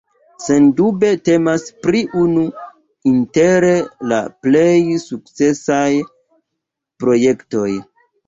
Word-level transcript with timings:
Sendube 0.43 1.09
temas 1.29 1.65
pri 1.87 1.99
unu 2.21 2.45
inter 3.11 3.67
la 4.13 4.19
plej 4.47 4.81
sukcesaj 5.05 5.87
projektoj. 7.05 7.69